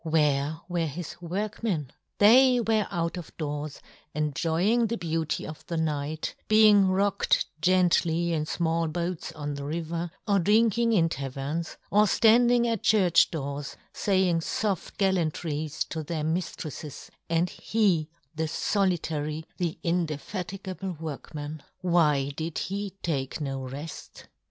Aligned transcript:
Where 0.03 0.61
were 0.67 0.87
his 0.87 1.21
workmen? 1.21 1.91
They 2.17 2.59
were 2.59 2.87
out 2.89 3.17
of 3.17 3.37
doors 3.37 3.79
enjoying 4.15 4.87
the 4.87 4.97
beauty 4.97 5.45
of 5.45 5.63
the 5.67 5.77
night, 5.77 6.33
being 6.47 6.87
rocked 6.87 7.45
gently 7.61 8.33
in 8.33 8.45
fmall 8.45 8.91
boats 8.91 9.31
on 9.33 9.53
the 9.53 9.63
river, 9.63 10.09
or 10.27 10.39
drinking 10.39 10.93
in 10.93 11.07
taverns, 11.09 11.77
or 11.91 12.05
ftanding 12.05 12.65
at 12.65 12.81
church 12.81 13.29
doors 13.29 13.77
faying 13.93 14.37
foft 14.39 14.97
gallantries 14.97 15.83
to 15.89 16.01
their 16.01 16.23
miftrelTes, 16.23 17.11
and 17.29 17.51
he 17.51 18.09
the 18.33 18.47
folitary, 18.47 19.43
the 19.59 19.77
indefatigable 19.83 20.97
workman, 20.99 21.61
why 21.81 22.31
did 22.35 22.57
he 22.57 22.89
take 23.03 23.39
no 23.39 23.59
reil 23.61 23.91